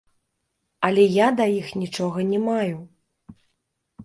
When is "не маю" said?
2.31-2.75